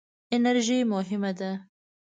انرژي 0.35 0.77
مهمه 0.93 1.31
ده. 1.39 1.51